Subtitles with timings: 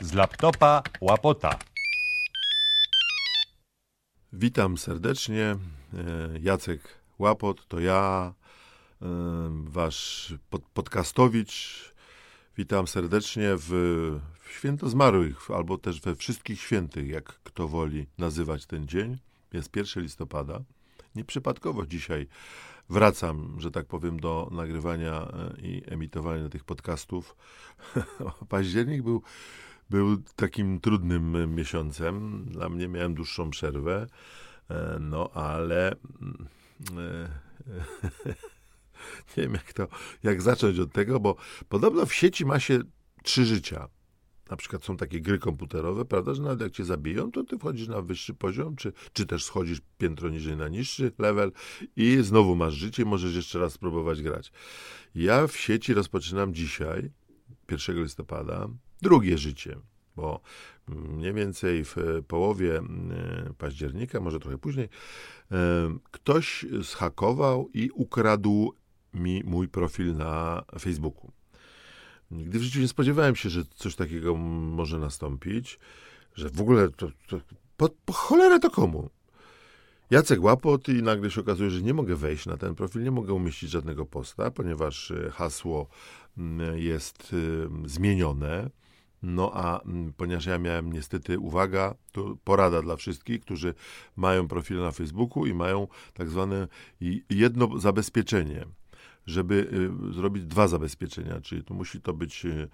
[0.00, 1.58] Z laptopa łapota.
[4.32, 5.44] Witam serdecznie.
[5.44, 5.58] E,
[6.40, 6.80] Jacek
[7.18, 8.34] Łapot, to ja,
[9.02, 9.06] e,
[9.64, 11.92] wasz pod, podcastowicz.
[12.56, 13.68] Witam serdecznie w,
[14.40, 19.18] w Święto Zmarłych, albo też we wszystkich świętych, jak kto woli nazywać ten dzień.
[19.52, 20.60] Jest 1 listopada.
[21.14, 22.28] Nieprzypadkowo dzisiaj
[22.88, 27.36] wracam, że tak powiem, do nagrywania e, i emitowania tych podcastów.
[28.48, 29.22] Październik był,
[29.92, 32.44] był takim trudnym miesiącem.
[32.50, 34.06] Dla mnie miałem dłuższą przerwę,
[34.70, 36.48] e, no ale mm,
[36.98, 37.28] e,
[39.36, 39.88] nie wiem jak to,
[40.22, 41.36] jak zacząć od tego, bo
[41.68, 42.80] podobno w sieci ma się
[43.22, 43.88] trzy życia
[44.52, 47.88] na przykład są takie gry komputerowe, prawda, że nawet jak cię zabiją, to ty wchodzisz
[47.88, 51.52] na wyższy poziom, czy, czy też schodzisz piętro niżej na niższy level
[51.96, 54.52] i znowu masz życie, możesz jeszcze raz spróbować grać.
[55.14, 57.10] Ja w sieci rozpoczynam dzisiaj,
[57.70, 58.68] 1 listopada,
[59.02, 59.76] drugie życie,
[60.16, 60.40] bo
[60.88, 61.96] mniej więcej w
[62.28, 64.88] połowie mm, października, może trochę później,
[66.10, 68.74] ktoś zhakował i ukradł
[69.14, 71.32] mi mój profil na Facebooku.
[72.30, 75.78] Nigdy w życiu nie spodziewałem się, że coś takiego może nastąpić,
[76.34, 77.40] że w ogóle to, to
[77.76, 79.10] po, po cholerę to komu?
[80.10, 83.32] Jacek Łapot i nagle się okazuje, że nie mogę wejść na ten profil, nie mogę
[83.32, 85.88] umieścić żadnego posta, ponieważ e, hasło
[86.74, 88.70] jest e, zmienione.
[89.22, 93.74] No a mm, ponieważ ja miałem niestety, uwaga, to porada dla wszystkich, którzy
[94.16, 96.68] mają profile na Facebooku i mają tak zwane
[97.30, 98.66] jedno zabezpieczenie
[99.26, 99.68] żeby
[100.10, 102.68] y, zrobić dwa zabezpieczenia, czyli to musi to być y,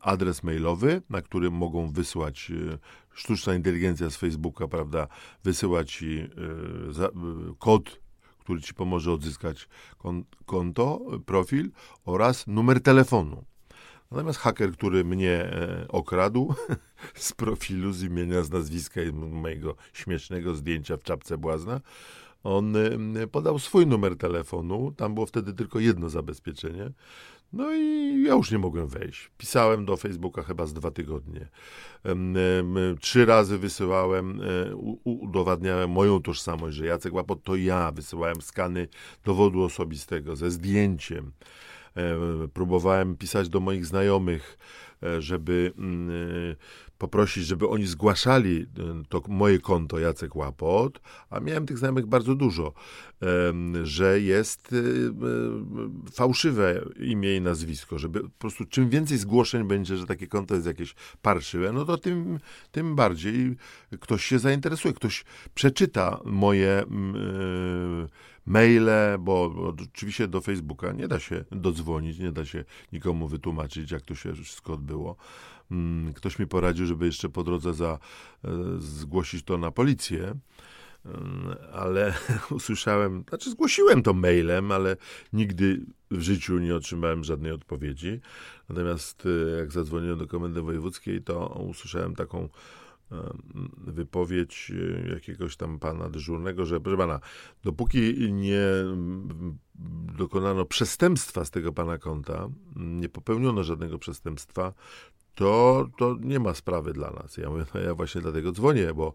[0.00, 2.78] adres mailowy, na którym mogą wysłać y,
[3.14, 5.08] sztuczna inteligencja z Facebooka, prawda,
[5.44, 6.28] wysyłać ci
[7.58, 8.00] kod,
[8.38, 9.68] który ci pomoże odzyskać
[10.46, 11.70] konto, profil
[12.04, 13.44] oraz numer telefonu.
[14.10, 16.54] Natomiast haker, który mnie e, okradł
[17.14, 21.80] z profilu, z imienia, z nazwiska i mojego śmiesznego zdjęcia w czapce błazna,
[22.44, 22.74] on
[23.32, 26.90] podał swój numer telefonu, tam było wtedy tylko jedno zabezpieczenie.
[27.52, 29.30] No i ja już nie mogłem wejść.
[29.38, 31.48] Pisałem do Facebooka chyba z dwa tygodnie.
[33.00, 37.92] Trzy razy wysyłałem, e, udowadniałem moją tożsamość, że Jacek Łapot to ja.
[37.92, 38.88] Wysyłałem skany
[39.24, 41.32] dowodu osobistego ze zdjęciem.
[41.96, 44.58] E, próbowałem pisać do moich znajomych,
[45.02, 46.10] e, żeby mm,
[47.00, 51.00] poprosić, żeby oni zgłaszali e, to moje konto Jacek Łapot,
[51.30, 52.72] a miałem tych znajomych bardzo dużo,
[53.82, 59.96] że jest e, e, fałszywe imię i nazwisko, żeby po prostu czym więcej zgłoszeń będzie,
[59.96, 62.38] że takie konto jest jakieś parszywe, no to tym,
[62.70, 63.56] tym bardziej
[64.00, 65.24] ktoś się zainteresuje, ktoś
[65.54, 66.84] przeczyta moje
[68.46, 69.54] maile, bo,
[69.92, 74.34] oczywiście do Facebooka nie da się dodzwonić, nie da się nikomu wytłumaczyć, jak to się
[74.34, 75.16] wszystko odbyło.
[75.70, 77.98] Mm, ktoś mi poradził, żeby jeszcze po drodze za,
[78.44, 78.48] e,
[78.78, 80.34] zgłosić to na policję
[81.04, 82.14] mm, ale
[82.50, 84.96] usłyszałem, znaczy zgłosiłem to mailem, ale
[85.32, 85.80] nigdy
[86.10, 88.20] w życiu nie otrzymałem żadnej odpowiedzi.
[88.68, 92.48] Natomiast e, jak zadzwoniłem do komendy wojewódzkiej, to usłyszałem taką
[93.76, 94.72] wypowiedź
[95.06, 97.20] e, jakiegoś tam pana dyżurnego, że proszę pana,
[97.64, 98.62] dopóki nie
[100.18, 104.72] dokonano przestępstwa z tego pana konta, nie popełniono żadnego przestępstwa,
[105.34, 107.36] to, to nie ma sprawy dla nas.
[107.36, 109.14] Ja mówię, no ja właśnie dlatego dzwonię, bo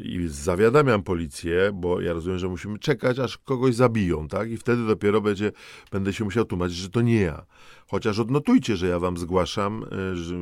[0.00, 4.50] i zawiadamiam policję, bo ja rozumiem, że musimy czekać, aż kogoś zabiją, tak?
[4.50, 5.52] I wtedy dopiero będzie,
[5.92, 7.46] będę się musiał tłumaczyć, że to nie ja.
[7.86, 10.34] Chociaż odnotujcie, że ja wam zgłaszam, yy, że,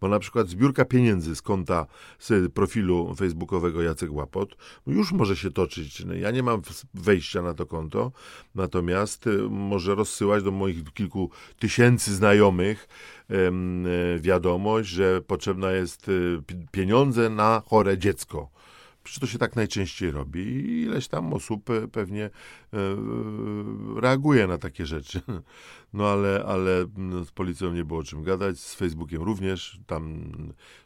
[0.00, 1.86] bo na przykład zbiórka pieniędzy z konta,
[2.18, 4.56] z profilu facebookowego Jacek Łapot,
[4.86, 6.02] już może się toczyć.
[6.20, 6.62] Ja nie mam
[6.94, 8.12] wejścia na to konto,
[8.54, 12.88] natomiast yy, może rozsyłać do moich kilku tysięcy znajomych,
[14.20, 16.10] wiadomość, że potrzebna jest
[16.70, 18.55] pieniądze na chore dziecko.
[19.06, 22.30] Przecież to się tak najczęściej robi i ileś tam osób e, pewnie
[23.96, 25.20] reaguje na takie rzeczy.
[25.92, 29.80] No ale, ale no, z policją nie było o czym gadać, z Facebookiem również.
[29.86, 30.32] Tam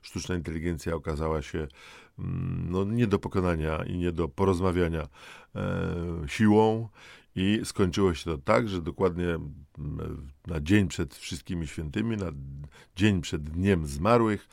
[0.03, 1.69] sztuczna inteligencja okazała się
[2.19, 5.09] mm, no, nie do pokonania i nie do porozmawiania
[6.27, 6.89] siłą
[7.37, 12.33] i skończyło się to tak, że dokładnie mm, na dzień przed wszystkimi świętymi, na
[12.97, 14.49] dzień przed Dniem Zmarłych,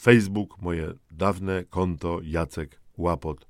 [0.00, 3.46] Facebook moje dawne konto Jacek Łapot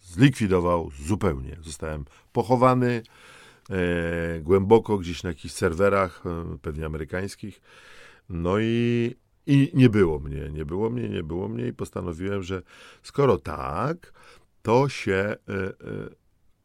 [0.00, 1.56] zlikwidował zupełnie.
[1.60, 3.02] Zostałem pochowany
[3.70, 7.60] e, głęboko gdzieś na jakichś serwerach, e, pewnie amerykańskich.
[8.28, 9.14] No i,
[9.46, 12.62] i nie było mnie, nie było mnie, nie było mnie i postanowiłem, że
[13.02, 14.12] skoro tak,
[14.62, 15.74] to się e, e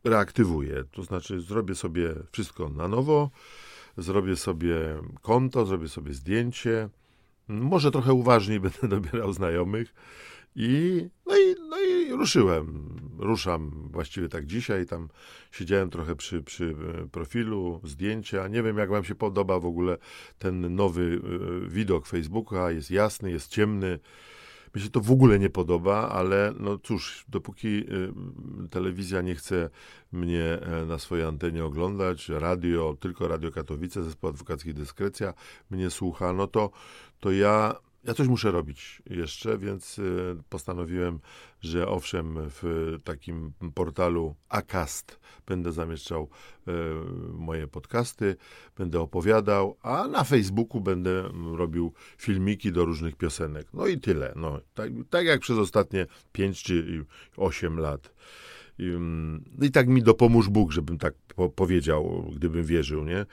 [0.04, 0.83] reaktywuję.
[0.92, 3.30] To znaczy, zrobię sobie wszystko na nowo,
[3.98, 4.75] zrobię sobie
[5.22, 6.89] konto, zrobię sobie zdjęcie
[7.48, 9.94] Może trochę uważniej będę dobierał znajomych.
[10.56, 12.96] I no, i no i ruszyłem.
[13.18, 14.86] Ruszam właściwie tak dzisiaj.
[14.86, 15.10] Tam
[15.52, 18.48] siedziałem trochę przy, przy e, profilu, zdjęcia.
[18.48, 19.98] Nie wiem, jak Wam się podoba w ogóle
[20.40, 21.22] ten nowy
[21.66, 22.72] e, widok Facebooka.
[22.72, 24.00] Jest jasny, jest ciemny.
[24.75, 29.69] Mi się to w ogóle nie podoba, ale no cóż, dopóki y, telewizja nie chce
[30.12, 35.34] mnie e, na swojej antenie oglądać, radio, tylko Radio Katowice, Zespół Adwokacki Dyskrecja
[35.69, 36.72] mnie słucha, no to,
[37.19, 37.75] to ja
[38.06, 41.19] ja coś muszę robić jeszcze, więc y, postanowiłem,
[41.62, 46.30] że owszem, w takim portalu Acast będę zamieszczał
[46.68, 46.72] y,
[47.34, 48.36] moje podcasty,
[48.78, 53.68] będę opowiadał, a na Facebooku będę robił filmiki do różnych piosenek.
[53.74, 54.34] No i tyle.
[54.36, 57.06] No, tak, tak jak przez ostatnie 5 czy
[57.38, 58.13] 8 lat.
[59.57, 63.25] No i tak mi dopomóż Bóg, żebym tak po powiedział, gdybym wierzył, nie?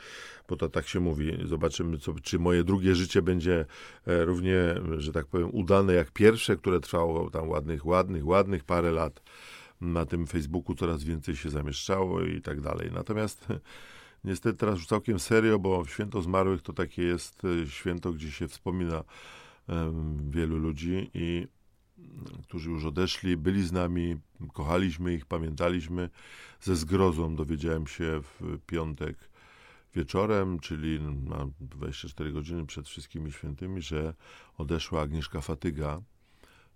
[0.48, 1.38] Bo to tak się mówi.
[1.44, 3.66] Zobaczymy, co, czy moje drugie życie będzie
[4.06, 4.56] e, równie,
[4.98, 9.22] że tak powiem, udane jak pierwsze, które trwało tam ładnych, ładnych, ładnych parę lat.
[9.80, 12.90] Na tym Facebooku coraz więcej się zamieszczało i tak dalej.
[12.92, 13.46] Natomiast
[14.24, 18.48] niestety teraz już całkiem serio, bo święto zmarłych to takie jest e, święto, gdzie się
[18.48, 19.04] wspomina
[20.30, 21.46] wielu ludzi i
[22.42, 24.16] którzy już odeszli, byli z nami,
[24.52, 26.10] kochaliśmy ich, pamiętaliśmy.
[26.60, 29.16] Ze zgrozą dowiedziałem się w piątek
[29.94, 34.14] wieczorem, czyli na 24 godziny przed wszystkimi świętymi, że
[34.58, 36.02] odeszła Agnieszka Fatyga,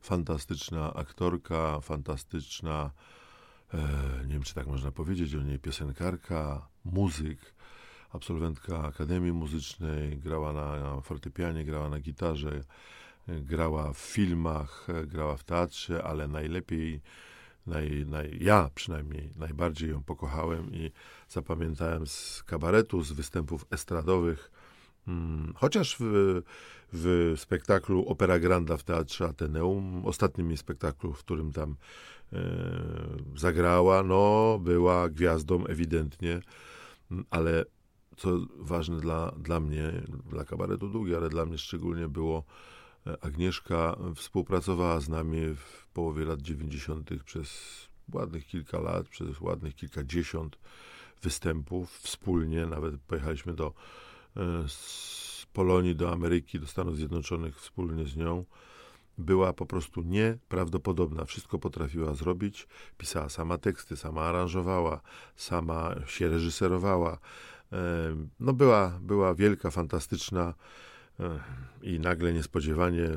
[0.00, 2.90] fantastyczna aktorka, fantastyczna,
[3.74, 3.78] e,
[4.26, 7.54] nie wiem czy tak można powiedzieć o niej, piosenkarka, muzyk,
[8.12, 12.64] absolwentka Akademii Muzycznej, grała na fortepianie, grała na gitarze,
[13.28, 17.00] grała w filmach, grała w teatrze, ale najlepiej,
[17.66, 20.92] naj, naj, ja przynajmniej najbardziej ją pokochałem i
[21.28, 24.50] zapamiętałem z kabaretu, z występów estradowych,
[25.06, 26.42] hmm, chociaż w,
[26.92, 31.76] w spektaklu Opera Granda w Teatrze Ateneum, ostatnim jej spektaklu, w którym tam
[32.32, 32.38] e,
[33.36, 36.40] zagrała, no była gwiazdą ewidentnie,
[37.30, 37.64] ale
[38.16, 39.92] co ważne dla, dla mnie,
[40.30, 42.44] dla kabaretu długi, ale dla mnie szczególnie było
[43.20, 47.10] Agnieszka współpracowała z nami w połowie lat 90.
[47.24, 47.48] przez
[48.12, 50.58] ładnych kilka lat, przez ładnych kilkadziesiąt
[51.22, 52.66] występów wspólnie.
[52.66, 53.72] Nawet pojechaliśmy do
[54.36, 58.44] e, z Polonii do Ameryki, do Stanów Zjednoczonych wspólnie z nią.
[59.18, 61.24] Była po prostu nieprawdopodobna.
[61.24, 62.68] Wszystko potrafiła zrobić.
[62.98, 65.00] Pisała sama teksty, sama aranżowała,
[65.36, 67.18] sama się reżyserowała.
[67.72, 67.78] E,
[68.40, 70.54] no była, była wielka, fantastyczna
[71.82, 73.08] i nagle niespodziewanie,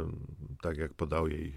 [0.61, 1.53] tak jak podał jej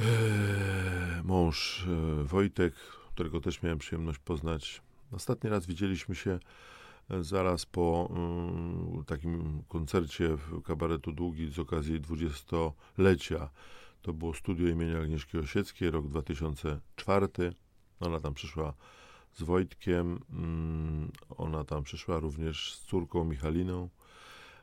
[0.00, 2.74] e, mąż e, Wojtek,
[3.14, 4.82] którego też miałem przyjemność poznać.
[5.12, 6.38] Ostatni raz widzieliśmy się
[7.10, 8.14] e, zaraz po
[9.06, 13.50] takim koncercie w kabaretu Długi z okazji dwudziestolecia.
[14.02, 17.28] To było studio imienia Agnieszki Osieckiej, rok 2004.
[18.00, 18.74] Ona tam przyszła
[19.34, 20.20] z Wojtkiem.
[20.32, 23.88] Mm, ona tam przyszła również z córką Michaliną.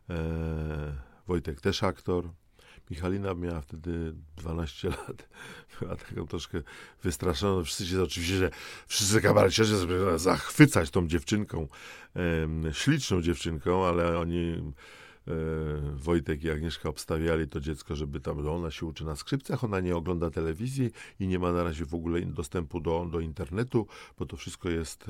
[0.09, 2.29] E, Wojtek też aktor.
[2.89, 5.29] Michalina miała wtedy 12 lat.
[5.79, 6.61] Była taką troszkę
[7.03, 7.63] wystraszona.
[7.63, 8.49] Wszyscy się oczywiście, że
[8.87, 11.67] wszyscy kabareciarze zachwycać tą dziewczynką,
[12.71, 14.73] śliczną dziewczynką, ale oni
[15.95, 19.79] Wojtek i Agnieszka obstawiali to dziecko, żeby tam, że ona się uczy na skrzypcach, ona
[19.79, 23.87] nie ogląda telewizji i nie ma na razie w ogóle dostępu do, do internetu,
[24.19, 25.05] bo to wszystko jest,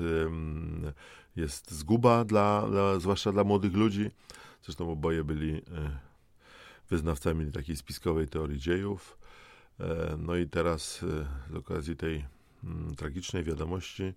[1.36, 4.10] jest zguba, dla, dla, zwłaszcza dla młodych ludzi.
[4.62, 5.62] Zresztą oboje byli e,
[6.90, 9.18] wyznawcami takiej spiskowej teorii dziejów.
[9.80, 12.24] E, no i teraz e, z okazji tej
[12.96, 14.12] tragicznej wiadomości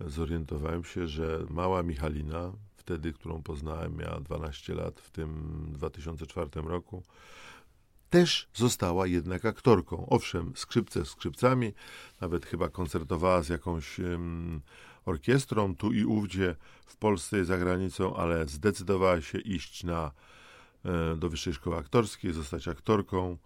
[0.00, 2.52] zorientowałem się, że mała Michalina,
[2.84, 7.02] wtedy, którą poznałem, miała 12 lat w tym 2004 roku,
[8.10, 10.06] też została jednak aktorką.
[10.08, 11.72] Owszem, skrzypce skrzypcami,
[12.20, 14.60] nawet chyba koncertowała z jakąś um,
[15.04, 20.12] orkiestrą tu i ówdzie w Polsce i za granicą, ale zdecydowała się iść na,
[20.84, 23.36] e, do Wyższej Szkoły Aktorskiej, zostać aktorką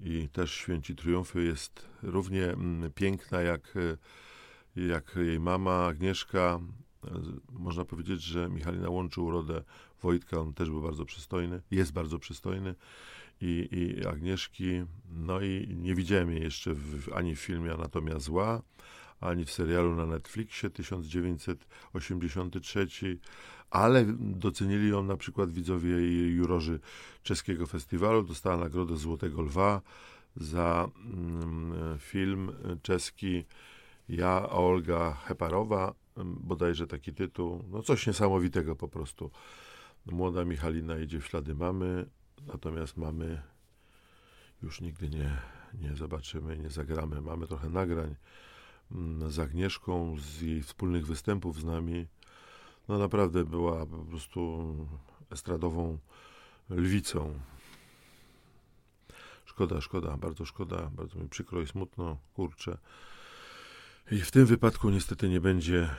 [0.00, 3.96] i też Święci Triumfy jest równie mm, piękna jak, e,
[4.88, 6.60] jak jej mama Agnieszka.
[7.04, 7.10] E,
[7.52, 9.62] można powiedzieć, że Michalina łączy urodę
[10.02, 12.74] Wojtka, on też był bardzo przystojny, jest bardzo przystojny
[13.40, 18.62] i, i Agnieszki, no i nie widziałem jej jeszcze w, ani w filmie Anatomia Zła,
[19.20, 23.18] ani w serialu na Netflixie 1983,
[23.70, 26.80] ale docenili ją na przykład widzowie i jurorzy
[27.22, 28.22] czeskiego festiwalu.
[28.22, 29.82] Dostała nagrodę Złotego Lwa
[30.36, 32.52] za mm, film
[32.82, 33.44] czeski
[34.08, 35.94] Ja, Olga Heparowa,
[36.24, 37.64] bodajże taki tytuł.
[37.68, 39.30] No coś niesamowitego po prostu.
[40.06, 42.06] Młoda Michalina idzie w ślady mamy,
[42.46, 43.42] natomiast mamy
[44.62, 45.38] już nigdy nie,
[45.74, 47.20] nie zobaczymy, nie zagramy.
[47.20, 48.14] Mamy trochę nagrań
[48.92, 52.06] mm, z Agnieszką, z jej wspólnych występów z nami.
[52.88, 54.74] No naprawdę była po prostu
[55.30, 55.98] estradową
[56.70, 57.40] lwicą.
[59.44, 62.78] Szkoda, szkoda, bardzo szkoda, bardzo mi przykro i smutno, kurczę.
[64.10, 65.90] I w tym wypadku niestety nie będzie e,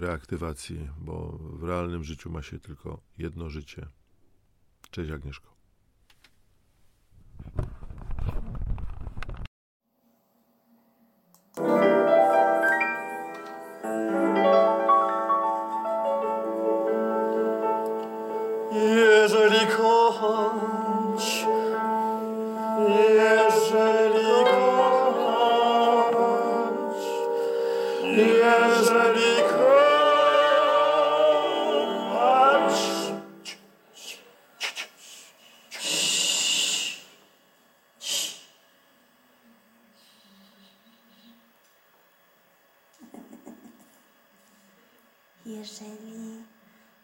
[0.00, 3.86] reaktywacji, bo w realnym życiu ma się tylko jedno życie.
[4.90, 5.54] Cześć Agnieszko.
[45.48, 46.44] Jeżeli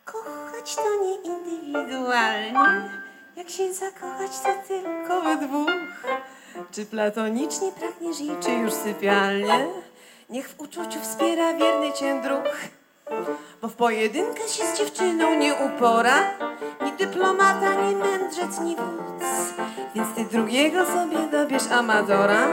[0.05, 2.91] kochać to nie indywidualnie,
[3.37, 5.71] jak się zakochać to tylko we dwóch.
[6.73, 9.67] Czy platonicznie pragniesz jej, czy już sypialnie?
[10.31, 12.57] Niech w uczuciu wspiera wierny cię druh.
[13.63, 16.39] Bo w pojedynkę się z dziewczyną nie upora,
[16.85, 19.55] ni dyplomata, ni mędrzec, ni wódz.
[19.95, 22.49] Więc ty drugiego sobie dobierz amatora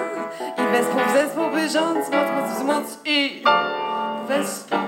[0.57, 3.43] i wespół w zespół wyrząd móc wzmóc i
[4.27, 4.80] wespół,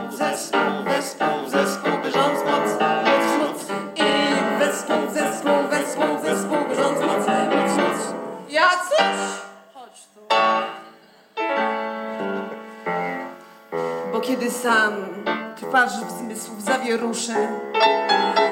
[14.63, 14.93] sam
[15.55, 17.48] trwasz w zmysłów zawieruszy,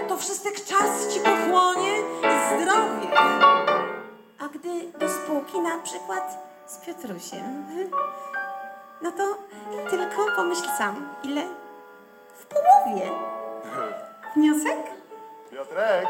[0.07, 3.17] to wszystek czas ci pochłonie i zdrowie.
[4.39, 6.37] A gdy do spółki na przykład
[6.67, 7.65] z Piotrusiem,
[9.01, 9.37] no to
[9.89, 11.43] tylko pomyśl sam, ile
[12.37, 13.11] w połowie.
[14.35, 14.77] Wniosek?
[15.51, 16.07] Piotrek,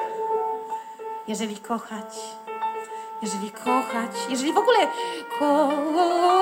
[1.27, 2.19] Jeżeli kochać,
[3.21, 4.87] jeżeli kochać, jeżeli w ogóle
[5.39, 6.41] kochać.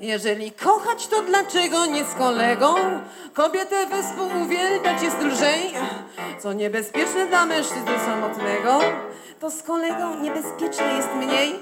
[0.00, 2.74] Jeżeli kochać, to dlaczego nie z kolegą?
[3.34, 5.72] Kobietę wespół uwielbiać jest lżej.
[6.38, 8.80] Co niebezpieczne dla mężczyzny samotnego,
[9.40, 11.54] to z kolegą niebezpieczne jest mniej.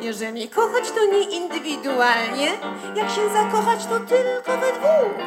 [0.00, 2.48] Jeżeli kochać, to nie indywidualnie,
[2.94, 5.22] jak się zakochać, to tylko we dwóch.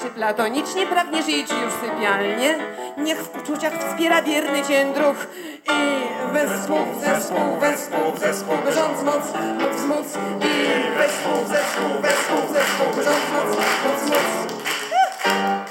[0.00, 2.58] Czy platonicznie pragniesz jej, już sypialnie?
[2.98, 5.26] Niech w uczuciach wspiera wierny cię druh.
[5.64, 9.24] I wespół, zespół, wespół, zespół, wyrząd moc,
[9.60, 10.06] moc, moc.
[10.44, 14.52] I wespół, zespół, wespół, zespół, wyrząd moc, moc, moc.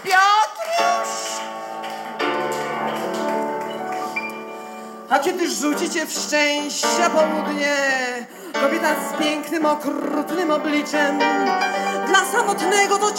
[0.03, 1.11] Piotruś!
[5.09, 7.75] A kiedy rzucicie w szczęścia południe,
[8.61, 11.19] kobieta z pięknym, okrutnym obliczem,
[12.17, 13.11] dla samotnego to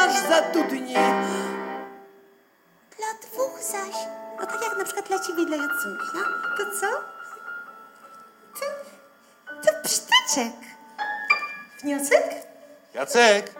[0.00, 0.94] aż zadudni.
[2.96, 3.94] Dla dwóch zaś,
[4.40, 6.24] no tak jak na przykład dla ciebie i dla Jacusia,
[6.58, 6.86] to co?
[8.60, 8.66] To,
[9.62, 10.52] to psztyczek.
[11.82, 12.46] Wniosek?
[12.94, 13.54] Jacek,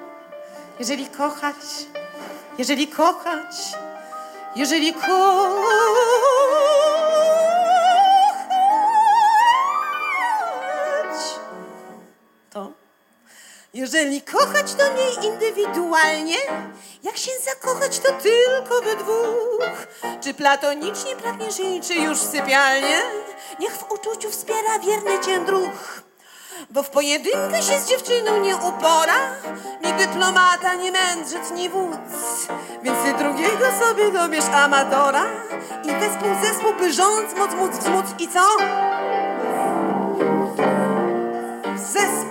[0.78, 1.56] Jeżeli kochać,
[2.58, 3.56] jeżeli kochać,
[4.56, 6.79] jeżeli kochać,
[13.80, 16.36] jeżeli kochać to nie indywidualnie,
[17.02, 19.86] jak się zakochać to tylko we dwóch.
[20.20, 23.02] Czy platonicznie pragniesz jej, czy już sypialnie?
[23.60, 26.02] Niech w uczuciu wspiera wierny cię druh.
[26.70, 29.14] Bo w pojedynkę się z dziewczyną nie upora,
[29.84, 32.46] ni dyplomata, ni mędrzec, ni wódz.
[32.82, 35.24] Więc ty drugiego sobie dobierz amatora
[35.84, 38.46] i wespół zespół, by rząd moc móc wzmóc i co?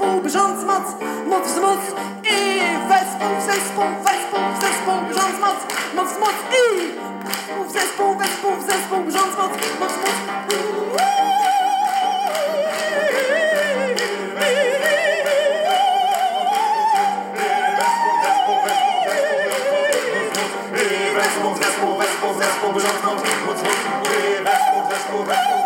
[0.10, 0.84] Zespół brząc moc,
[1.28, 1.80] moc wzmóc
[2.24, 5.58] i wespół, zespół, wespół, zespół brząc moc,
[5.96, 6.94] moc moc i
[7.74, 10.16] zespół, wespół, zespół brząc moc, moc moc.
[21.16, 23.80] wespół, zespół, wespół, zespół, wyrząd moc, moc, moc.
[24.44, 25.59] Wespół, zespół, wespół,